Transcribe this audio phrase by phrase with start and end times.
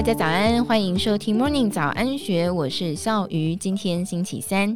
[0.00, 3.54] 大家早安，欢迎收听 Morning 早安学，我是笑鱼。
[3.54, 4.74] 今天星期三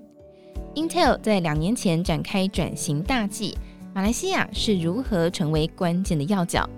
[0.74, 3.56] ，Intel 在两年前展开转型大计，
[3.94, 6.68] 马来西亚是如何成为关键的要角？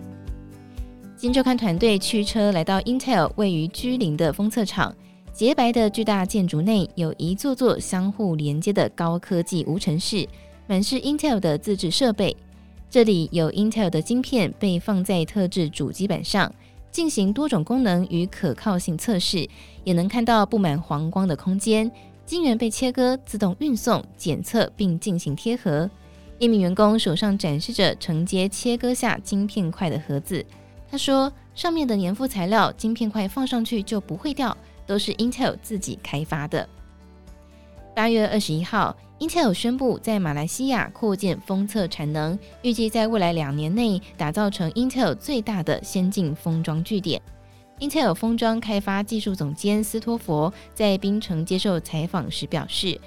[1.17, 4.95] 金周刊团队驱车来到 Intel 位于居林的封测厂，
[5.33, 10.25] 洁白的巨大建筑内有一座座相互连接的高科技无尘室，
[10.69, 12.37] 满是 Intel 的自制设备。
[12.89, 16.55] 这里有 Intel 的晶片被放在特制主机板上，
[16.91, 19.49] 进行多种功能与可靠性测试，
[19.85, 21.91] 也能看到布满黄光的空间，
[22.25, 25.89] 晶圆被切割、自动运送、检测并进行贴合。
[26.39, 30.45] 一名员工手上展示着承接切割下晶片块的盒子。
[30.91, 36.69] 他说：“上面的粘附材料，晶片块放上去就不会掉，都是 Intel 自己开发的。”
[37.97, 47.23] 八月二十一号，Intel 宣布在马来西亚扩建封测产能，预计在未来两年内打造成 Intel 最大的先进封装据点。
[47.81, 53.01] Intel 封装开发技术总监斯托佛在槟城接受采访时表示。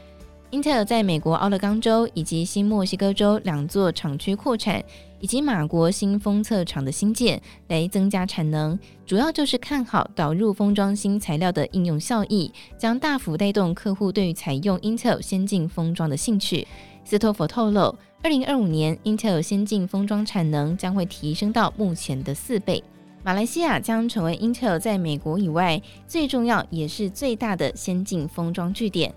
[0.51, 4.83] 英特尔在美国奥勒冈州以及新墨西哥州两座厂区扩产，
[5.19, 16.67] 以及马国新封测厂的新建，来增加产能，主要就是看好导入封装新材料的应用效益，将大幅带动客户对于采用 Intel 先进封装的兴趣。
[17.05, 22.83] 斯托佛透露，二零二五年 Intel 先进封装产能将会提升到目前的四倍。
[23.23, 29.13] 马来西亚将成为 Intel 在美国以外最重要也是最大的先进封装据点。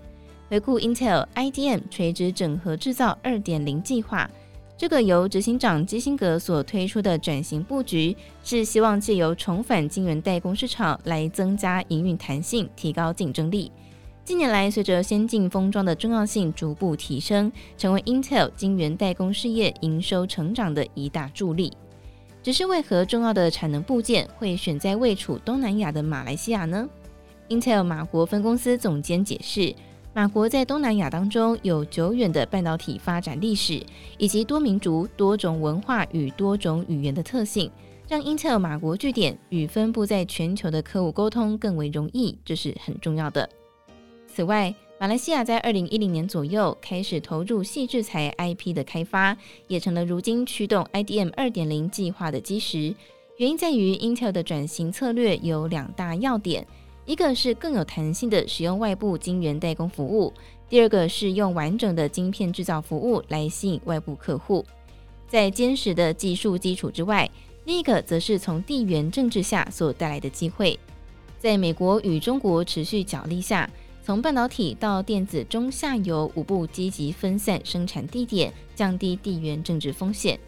[0.49, 4.29] 回顾 Intel IDM 垂直整合制造二点零计划，
[4.77, 13.71] 这个由执行长基辛格所推出的转型布局，是希望借由重返晶圆代工市场来增加营运弹性，提高竞争力。
[14.25, 21.73] 近年来，随着先进封装的重要性逐步提升，成为 Intel 晶圆代工事业营收成长的一大助力。
[22.41, 26.87] 只是为何重要的产能部件会选在位处东南亚的马来西亚呢
[27.49, 29.73] ？Intel 马国分公司总监解释。
[30.15, 33.83] 马国在东南亚当中有久远的半导体发展历史，
[34.19, 37.71] 以及多民族、多种文化与多种语言的特性，
[38.07, 43.49] 让 Intel 马国据点与分布在全球的客户沟通更为容易，这是很重要的。
[44.27, 49.35] 此外，马来西亚在二零一零年左右开始投入矽智财 IP 的开发，
[49.67, 52.93] 也成了如今驱动 IDM 二点零计划的基石。
[53.37, 56.67] 原因在于 Intel 的转型策略有两大要点。
[57.05, 60.31] 一个是更有弹性的使用外部晶圆代工服务，
[60.69, 64.65] 第二个是用完整的晶片制造服务来吸引外部客户。
[65.27, 67.29] 在坚实的技术基础之外，
[67.65, 70.79] 另一个则是从地缘政治下所带来的机会。
[71.39, 73.69] 在美国与中国持续角力下，
[74.01, 80.39] 从半导体到电子中下游五步积极分散生产地点，降低地缘政治风险。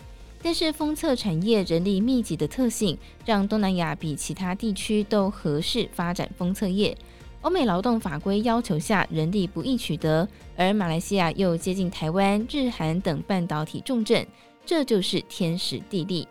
[0.46, 2.96] 但是封测产业人力密集的特性，
[3.26, 6.96] 让东南亚比其他地区都合适发展封测业。
[7.42, 14.24] 欧美劳动法规要求下，人力不易取得，而马来西亚又接近台湾、日韩等半导体重镇，
[14.64, 16.28] 这就是天时地利。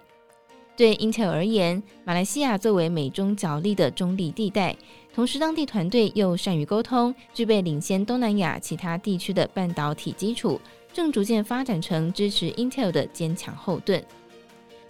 [0.77, 4.77] 对 Intel 而言，马来西亚作为美中角力的中立地带，
[5.13, 10.61] 同时当地团队又善于沟通，具备领先东南亚其他地区的半导体基础。
[10.95, 14.01] 正逐渐发展成支持 Intel 的坚强后盾，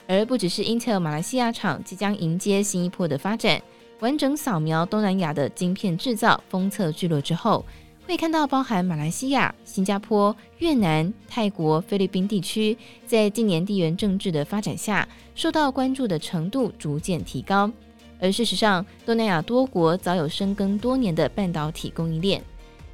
[0.07, 3.61] 而不只是 Intel 马来西亚厂即将迎接新一波的发展，
[4.01, 7.65] 完整扫描东南亚的晶片制造封测聚落之后，
[8.07, 12.77] 会看到包含马来西亚、新加坡、越南、泰国、菲律宾地区，
[13.07, 17.73] 在近年地缘政治的发展下，受到关注的程度逐渐提高。
[18.21, 22.45] 而事实上，东南亚多国早有深耕多年的半导体供应链。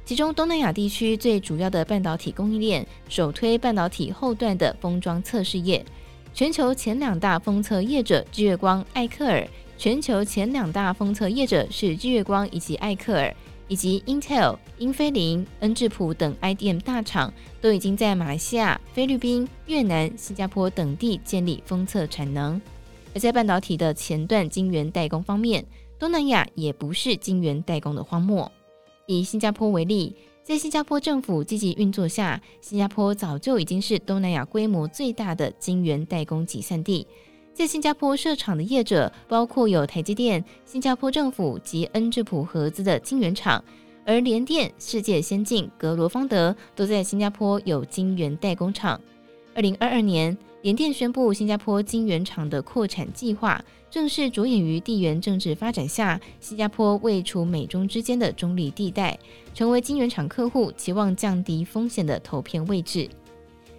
[0.03, 5.83] 其中，东南亚地区最主要的半导体供应链，首推半导体后段的封装测试业。
[6.33, 9.47] 全球前两大封测业者日月光、艾克尔。
[9.77, 13.35] 全球前两大封测业者是日月光以及艾克尔，
[13.67, 22.61] 以及 Intel、英飞凌、恩智浦等 IDM 大厂，都已经在马来西亚、菲律宾、越南、新加坡等地建立封测产能。
[23.15, 25.65] 而在半导体的前段晶圆代工方面，
[25.97, 28.51] 东南亚也不是晶圆代工的荒漠。
[29.05, 37.05] 以新加坡为例，在新加坡政府积极运作下，新加坡早就已经是东南亚规模最大的晶圆代工集散地。
[37.53, 43.63] 在新加坡设厂的业者，包括有台积电、新加坡政府及恩智浦合资的晶圆厂，
[44.05, 48.99] 而联电、世界先进、格罗方德都在新加坡有晶圆代工厂。
[49.53, 59.17] 二零二二年，联电宣布新加坡晶圆厂的扩产计划，正是着眼于地缘政治发展下，新加坡位处美中之间的中立地带，
[59.55, 63.09] 成为晶圆厂客户期望降低风险的投片位置。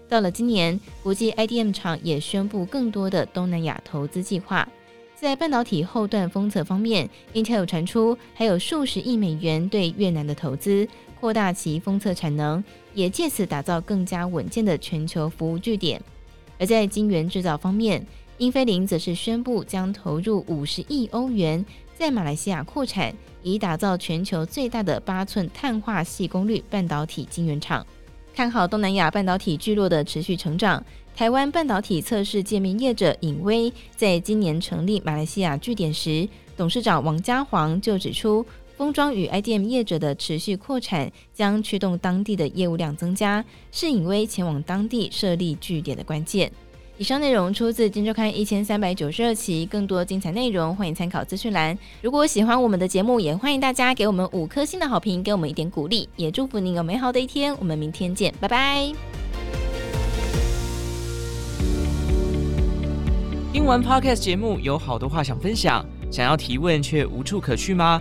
[0.08, 4.68] 到了今年，国际 IDM 厂也宣布更多的东南亚投资计划。
[5.14, 10.88] 在半导体后段封测方面，Intel 传出还有数十亿美元对越南的投资，
[11.20, 12.62] 扩大其封测产能，
[12.92, 16.02] 也借此打造更加稳健的全球服务据点。
[16.62, 18.06] 而在晶圆制造方面，
[18.38, 21.64] 英飞凌则是宣布将投入五十亿欧元
[21.98, 23.12] 在马来西亚扩产，
[23.42, 27.84] 以打造全球最大的八寸碳化矽功率半导体晶圆厂。
[28.32, 30.80] 看好东南亚半导体聚落的持续成长。
[31.16, 46.50] 台湾半导体测试界面业者颖崴在今年成立马来西亚据点时，董事长王家煌就指出，封装与 IDM 业者的持续扩产将驱动当地的业务量增加，是颖崴前往当地设立据点的关键。
[46.98, 51.76] 以上内容出自《今周刊》一千三百九十二期，更多精彩内容欢迎参考资讯栏。
[52.00, 57.56] 如果喜欢我们的节目，也欢迎大家给我们五颗星的好评，给我们一点鼓励，也祝福您有美好的一天。
[57.58, 58.92] 我们明天见，拜拜。
[63.52, 68.00] 听完 Podcast 节目，有好多话想分享，想要提问却无处可去吗？